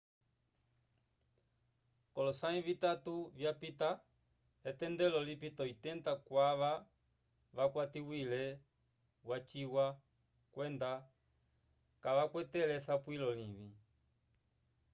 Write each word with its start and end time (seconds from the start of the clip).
k'olosãyi 2.13 2.59
vitatu 2.69 3.13
vyapita 3.37 3.89
etendelo 4.69 5.19
lipita 5.29 5.63
80 5.71 6.13
kwava 6.27 6.71
vakwatiwile 7.55 8.41
waciwa 9.29 9.85
kwenda 10.53 10.91
kavakwatele 12.03 12.73
esapulo 12.79 13.27
livĩ 13.39 13.69